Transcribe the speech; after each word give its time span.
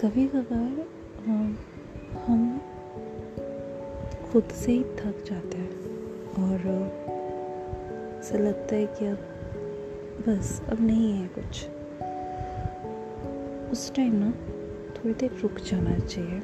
कभी 0.00 0.28
कभार 0.28 0.86
हम 2.26 2.62
खुद 4.32 4.44
से 4.44 4.72
ही 4.72 4.84
थक 4.84 5.24
जाते 5.26 5.58
हैं। 5.58 5.70
और 6.30 6.60
ऐसा 8.20 8.38
लगता 8.38 8.76
है 8.76 8.86
कि 8.86 9.06
अब, 9.06 9.18
बस, 10.28 10.62
अब 10.68 10.80
नहीं 10.80 11.12
है 11.12 11.30
कुछ। 11.38 11.68
उस 13.72 13.94
टाइम 13.94 14.12
ना, 14.14 14.30
थोड़ी 14.96 15.14
देर 15.14 15.32
रुक 15.42 15.52
जाना 15.52 15.98
चाहिए। 15.98 16.40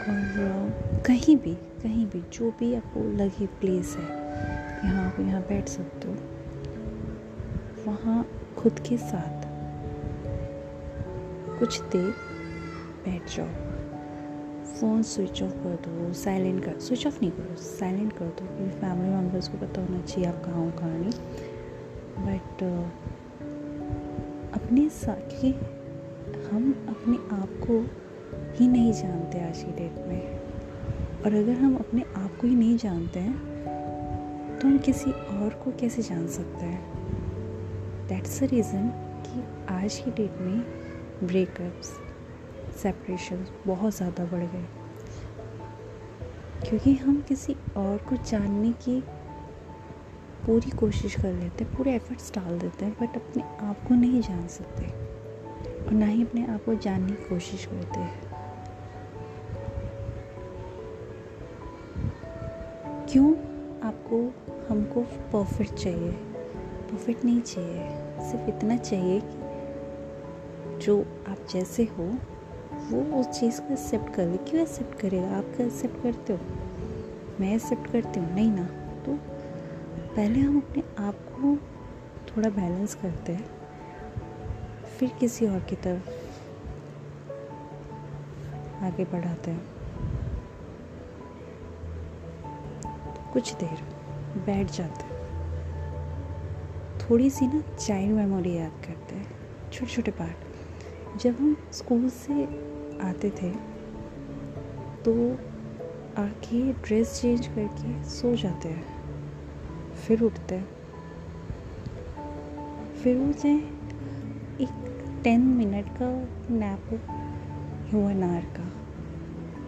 और, 0.00 1.02
कहीं 1.06 1.36
भी 1.36 1.54
कहीं 1.54 2.06
भी, 2.06 2.20
जो 2.32 2.50
भी 2.50 2.74
आपको 2.74 3.16
लगे 3.16 3.46
प्लेस 3.46 3.96
है, 3.96 4.16
यहाँ 4.84 5.06
आप 5.06 5.20
यहाँ 5.20 5.42
बैठ 5.42 5.68
सकते 5.68 6.08
हो। 6.08 6.14
वहाँ 7.90 8.26
खुद 8.58 8.78
के 8.78 8.96
साथ। 8.96 9.49
कुछ 11.60 11.80
देर 11.80 12.10
बैठ 13.04 13.36
जाओ। 13.36 13.46
फ़ोन 14.74 15.02
स्विच 15.02 15.42
ऑफ़ 15.42 15.52
कर 15.52 15.74
दो 15.86 16.12
साइलेंट 16.12 16.64
कर 16.64 16.78
स्विच 16.78 17.06
ऑफ़ 17.06 17.20
नहीं 17.20 17.30
करो 17.30 17.56
साइलेंट 17.56 18.12
कर 18.12 18.24
दो। 18.24 18.46
क्योंकि 18.46 18.76
फैमिली 18.76 19.10
मेंबर्स 19.10 19.48
को 19.48 19.58
पता 19.58 19.80
होना 19.80 20.00
चाहिए 20.02 20.28
आप 20.28 20.44
कहाँ 20.44 20.64
हो, 20.64 20.70
कहाँ 20.70 20.98
नहीं। 20.98 21.12
बट 22.26 22.62
अपने 24.54 24.88
साथ 24.88 25.28
क्योंकि 25.30 26.48
हम 26.48 26.86
अपने 26.88 27.16
आप 27.36 27.48
को 27.66 27.78
ही 28.58 28.68
नहीं 28.68 28.92
जानते 28.92 29.40
आज 29.40 29.62
की 29.62 29.72
डेट 29.72 30.06
में। 30.08 30.40
और 31.22 31.34
अगर 31.34 31.52
हम 31.52 31.76
अपने 31.76 32.02
आप 32.16 32.36
को 32.40 32.46
ही 32.46 32.54
नहीं 32.54 32.76
जानते 32.76 33.20
हैं 33.20 34.58
तो 34.58 34.68
हम 34.68 34.78
किसी 34.78 35.10
और 35.10 35.60
को 35.64 35.70
कैसे 35.70 36.02
जान 36.02 36.26
सकते 36.28 36.66
हैं? 36.66 36.82
दैट्स 38.08 38.42
अ 38.42 38.46
रीज़न 38.46 38.88
कि 39.26 39.44
आज 39.74 39.98
की 39.98 40.10
डेट 40.10 40.40
में 40.40 40.89
ब्रेकअप्स 41.24 41.88
सेपरेशन 42.82 43.46
बहुत 43.66 43.96
ज़्यादा 43.96 44.24
बढ़ 44.24 44.44
गए। 44.44 44.66
क्योंकि 46.68 46.94
हम 46.94 47.20
किसी 47.20 47.56
और 47.76 47.98
को 47.98 48.16
जानने 48.16 48.72
की 48.72 49.00
पूरी 50.46 50.70
कोशिश 50.70 51.14
कर 51.14 51.32
लेते 51.32 51.64
हैं, 51.64 51.76
पूरे 51.76 51.94
एफर्ट्स 51.94 52.34
डाल 52.34 52.58
देते 52.58 52.84
हैं 52.84 52.96
बट 53.00 53.16
अपने 53.16 53.42
आप 53.42 53.84
को 53.88 53.94
नहीं 53.94 54.22
जान 54.22 54.48
सकते। 54.48 54.84
और 55.84 55.92
ना 55.92 56.06
ही 56.06 56.22
अपने 56.22 56.46
आप 56.46 56.64
को 56.64 56.74
जानने 56.74 57.12
की 57.12 57.28
कोशिश 57.28 57.64
करते 57.66 58.00
हैं। 58.00 58.20
क्यों 63.06 63.32
आपको, 63.88 64.18
हमको 64.68 65.02
परफेक्ट 65.02 65.74
चाहिए? 65.74 66.12
परफेक्ट 66.90 67.24
नहीं 67.24 67.40
चाहिए। 67.40 67.88
सिर्फ़ 68.30 68.48
इतना 68.48 68.76
चाहिए 68.76 69.20
कि 69.20 69.39
जो 70.80 71.00
आप 71.28 71.38
जैसे 71.50 71.84
हो, 71.84 72.14
वो 72.90 73.20
उस 73.20 73.40
चीज़ 73.40 73.60
को 73.60 73.72
एक्सेप्ट 73.72 74.14
कर 74.14 74.26
ले। 74.26 74.36
क्यों 74.36 74.62
एक्सेप्ट 74.62 75.00
करेगा? 75.00 75.36
आप 75.36 75.44
क्या 75.56 75.66
एक्सेप्ट 75.66 76.02
करते 76.02 76.32
हो? 76.32 76.38
मैं 77.40 77.54
एक्सेप्ट 77.54 77.90
करती 77.90 78.20
हूँ, 78.20 78.34
नहीं 78.34 78.50
ना? 78.50 78.64
तो 79.02 79.18
पहले 80.16 80.40
हम 80.40 80.58
अपने 80.58 80.82
आप 80.98 81.14
को 81.14 81.56
थोड़ा 82.26 82.50
बैलेंस 82.50 82.94
करते 82.94 83.32
हैं। 83.32 83.50
फिर 84.98 85.08
किसी 85.08 85.46
और 85.46 85.60
की 85.60 85.76
तरफ़ 85.76 86.08
आगे 88.84 89.04
बढ़ाते 89.04 89.50
हैं। 89.50 89.66
कुछ 93.32 93.54
देर 93.54 93.82
बैठ 94.46 94.66
जाते 94.70 95.04
हैं। 95.04 95.20
थोड़ी 96.98 97.30
सी 97.30 97.46
ना 97.46 97.76
चाइल्ड 97.76 98.14
मेमोरी 98.14 98.56
याद 98.56 98.72
करते 98.86 99.14
हैं। 99.14 99.38
छोटे 99.72 99.92
छोटे 99.92 100.10
पार्ट 100.10 100.49
जब 101.16 101.36
हम 101.36 101.56
स्कूल 101.72 102.08
से 102.08 102.44
आते 103.00 103.30
थे 103.30 103.50
तो 105.04 105.32
आके 106.22 106.72
ड्रेस 106.72 107.20
चेंज 107.22 107.46
करके 107.46 108.04
सो 108.04 108.36
जाते 108.36 108.68
हैं। 108.68 108.84
फिर 109.94 110.22
उठते 110.22 110.54
हैं। 110.54 110.68
फिर 112.94 113.32
चाहे 113.32 113.56
एक 114.60 114.70
टेन 115.24 115.40
मिनट 115.40 115.86
का 116.02 116.28
नैप 116.54 116.80
हो 116.92 117.98
वन 117.98 118.22
आवर 118.22 118.40
का। 118.40 118.64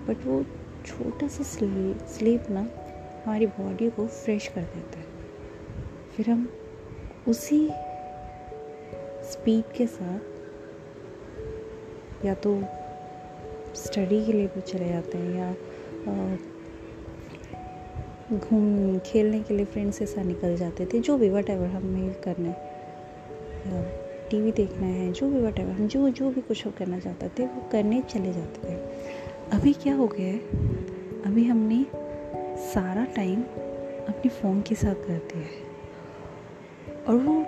बट 0.06 0.26
वो 0.26 0.44
छोटा 0.86 1.28
सा 1.28 1.44
स्लीप 2.06 2.44
ना, 2.50 2.60
हमारी 2.60 3.47
बॉडी 3.47 3.91
को 3.91 4.06
फ्रेश 4.06 4.48
कर 4.48 4.62
देता 4.62 4.98
है। 4.98 5.06
फिर 6.16 6.30
हम 6.30 6.48
उसी 7.28 7.70
स्पीड 9.24 9.72
के 9.76 9.86
साथ 9.86 10.31
या 12.25 12.34
तो 12.34 12.62
स्टडी 13.75 14.25
के 14.25 14.33
लिए 14.33 14.47
भी 14.47 14.60
चले 14.60 14.88
जाते 14.88 15.19
हैं 15.19 15.34
या 15.34 15.55
घूम, 18.38 18.99
खेलने 18.99 19.41
के 19.41 19.55
लिए 19.55 19.66
फ्रेंड्स 19.66 19.99
के 19.99 20.06
साथ 20.06 20.25
निकल 20.25 20.56
जाते 20.56 20.87
थे, 20.87 21.00
जो 21.00 21.19
भी 21.19 21.31
वट 21.31 21.50
एवर 21.50 21.66
हमें 21.66 22.15
करना 22.15 22.49
है 22.49 24.03
टीवी 24.31 24.53
देखना 24.53 24.87
है, 24.87 25.12
जो 25.12 25.31
भी 25.31 25.41
वट 25.41 25.59
एवर 25.59 25.72
हम, 25.72 25.87
जो 25.87 26.09
जो 26.09 26.31
भी 26.31 26.41
कुछ 26.41 26.69
करना 26.69 26.99
चाहते 26.99 27.28
थे, 27.28 27.47
वो 27.47 27.69
करने 27.72 28.00
चले 28.00 28.33
जाते 28.33 28.69
थे। 28.69 28.75
अभी 29.53 29.72
क्या 29.72 29.94
हो 29.94 30.06
गया 30.06 30.27
है? 30.27 30.39
अभी 31.22 31.44
हमने 31.44 31.87
सारा 32.59 33.04
टाइम 33.04 33.43
अपने 34.09 34.28
फ़ोन 34.28 34.62
के 34.62 34.75
साथ 34.75 34.94
कर 34.94 35.19
दिया 35.19 35.43
है। 35.43 35.72
और 37.09 37.15
वो, 37.15 37.41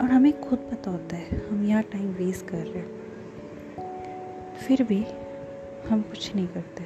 और 0.00 0.10
हमें 0.10 0.40
खुद 0.40 0.58
पता 0.58 0.90
होता 0.90 1.16
है, 1.16 1.48
हम 1.48 1.64
यहाँ 1.64 1.82
टाइम 1.82 2.12
वेस्ट 2.12 2.48
कर 2.48 2.58
रहे 2.58 2.78
हैं। 2.78 2.99
फिर 4.70 4.82
भी 4.82 5.06
हम 5.88 6.02
कुछ 6.02 6.36
नहीं 6.36 6.46
करते। 6.46 6.84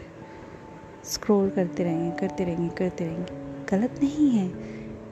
स्क्रॉल 1.04 1.50
करते 1.50 1.84
रहेंगे 1.84 2.16
करते 2.18 2.44
रहेंगे 2.44 2.74
करते 2.76 3.04
रहेंगे। 3.04 3.32
गलत 3.70 4.00
नहीं 4.02 4.30
है। 4.30 4.48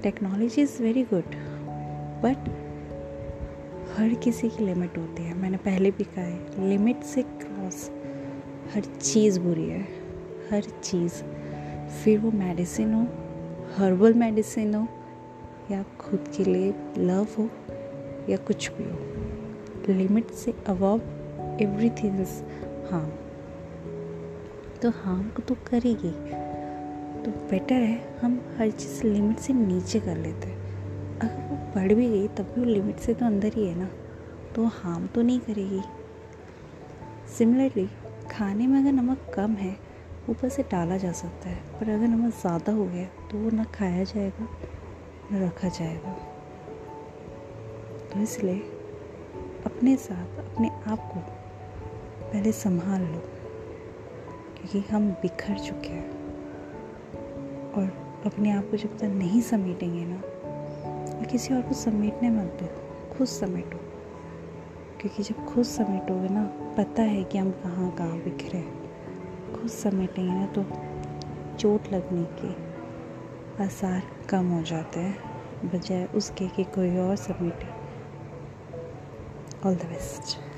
Technology 0.02 0.62
is 0.62 0.82
very 0.82 1.02
good 1.02 1.34
but 2.22 2.36
हर 3.98 4.14
किसी 4.14 4.48
की 4.48 4.64
लिमिट 4.64 4.98
होती 4.98 5.22
है। 5.22 5.34
मैंने 5.34 5.56
पहले 5.56 5.90
भी 5.90 6.04
कहा 6.04 6.20
है 6.20 6.68
लिमिट 6.68 7.02
से 7.02 7.22
क्रॉस 7.22 7.90
हर 8.74 8.80
चीज़ 8.80 9.40
बुरी 9.40 9.68
है, 9.68 9.82
हर 10.50 10.62
चीज़। 10.62 11.22
फिर 11.88 12.18
वो 12.18 12.30
मेडिसिन 12.30 12.94
हो 12.94 13.06
हर्बल 13.76 14.14
मेडिसिन 14.14 14.74
हो, 14.74 14.88
या 15.70 15.82
खुद 15.82 16.24
के 16.36 16.44
लिए 16.44 16.74
लव 16.98 17.26
हो, 17.38 17.50
या 18.28 18.36
कुछ 18.36 18.70
भी 18.72 18.84
हो। 18.84 18.98
लिमिट 19.98 20.30
से 20.30 20.54
अबव 20.66 21.00
एवरीथिंग 21.62 22.20
इज़ 22.20 22.42
हार्म 22.90 23.10
तो 24.82 24.90
हार्म 24.90 25.28
तो 25.48 25.54
करेगी। 25.54 26.10
तो 27.22 27.30
बेटर 27.50 27.74
है, 27.74 28.18
हम 28.18 28.40
हर 28.58 28.70
चीज़ 28.70 29.02
लिमिट 29.06 29.38
से 29.38 29.52
नीचे 29.52 30.00
कर 30.00 30.16
लेते 30.16 30.48
हैं। 30.48 31.18
अगर 31.18 31.48
वो 31.50 31.56
बढ़ 31.74 31.92
भी 31.92 32.08
गई, 32.08 32.28
तब 32.28 32.52
भी 32.54 32.60
वो 32.60 32.66
लिमिट 32.66 32.98
से 32.98 33.14
तो 33.14 33.26
अंदर 33.26 33.52
ही 33.54 33.66
है 33.66 33.74
ना। 33.74 33.88
तो 34.54 34.64
हार्म 34.64 35.06
तो 35.06 35.22
नहीं 35.22 35.40
करेगी। 35.40 35.80
सिमिलरली 37.28 37.88
खाने 38.30 38.66
में 38.66 38.78
अगर 38.80 38.92
नमक 38.92 39.30
कम 39.34 39.52
है, 39.52 39.76
ऊपर 40.30 40.48
से 40.48 40.62
डाला 40.62 40.96
जा 40.96 41.12
सकता 41.12 41.48
है। 41.48 41.56
पर 41.72 41.90
अगर 41.90 42.06
नमक 42.06 42.34
ज़्यादा 42.34 42.72
हो 42.72 42.84
गया 42.84 43.06
तो 43.30 43.38
वो 43.38 43.50
ना 43.50 43.64
खाया 43.64 44.04
जाएगा, 44.04 44.48
ना 45.32 45.46
रखा 45.46 45.68
जाएगा। 45.68 46.12
तो 48.12 48.20
इसलिए 48.20 48.58
अपने 49.66 49.96
साथ, 49.96 50.38
अपने 50.38 50.68
आप 50.68 51.08
को 51.12 51.20
पहले 52.32 52.52
संभाल 52.52 53.00
लो, 53.00 53.22
क्योंकि 54.56 54.94
हम 54.94 55.10
बिखर 55.10 55.58
चुके 55.58 55.88
हैं। 55.88 56.10
और 57.72 58.16
अपने 58.26 58.50
आप 58.50 58.68
को 58.70 58.76
जब 58.76 58.98
तक 58.98 59.04
नहीं 59.04 59.40
समेटेंगे 59.40 60.04
ना 60.04 60.22
किसी 61.24 61.54
और 61.54 61.62
को 61.62 61.74
समेटने 61.74 62.30
मत 62.30 62.58
दो, 62.62 62.66
खुद 63.14 63.26
समेटो। 63.26 63.78
क्योंकि 65.00 65.22
जब 65.22 65.46
खुद 65.46 65.64
समेटोगे 65.64 66.28
ना, 66.28 66.44
पता 66.78 67.02
है 67.02 67.24
कि 67.24 67.38
हम 67.38 67.50
कहाँ 67.50 67.90
कहाँ 67.90 68.18
बिखरे 68.18 68.58
हैं। 68.58 68.82
खुद 69.54 69.70
समेटेंगे 69.70 70.32
ना 70.32 70.46
तो 70.46 70.64
चोट 71.58 71.92
लगने 71.92 72.24
के 72.24 72.50
आसार 73.64 74.02
कम 74.28 74.50
हो 74.50 74.62
जाते 74.62 75.00
हैं, 75.00 75.18
बजाय 75.70 76.04
उसके 76.04 76.48
कि 76.48 76.64
कोई 76.64 76.96
और 76.96 77.16
समेटे। 77.16 77.68
All 79.68 79.74
the 79.74 79.82
best 79.82 80.51